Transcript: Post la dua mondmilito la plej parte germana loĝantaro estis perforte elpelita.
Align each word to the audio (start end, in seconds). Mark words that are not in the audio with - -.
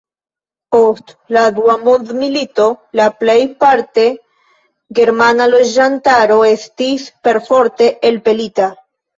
Post 0.75 1.11
la 1.35 1.41
dua 1.57 1.75
mondmilito 1.81 2.65
la 3.01 3.05
plej 3.19 3.37
parte 3.65 4.07
germana 5.01 5.47
loĝantaro 5.55 6.39
estis 6.57 7.09
perforte 7.29 7.93
elpelita. 8.13 8.75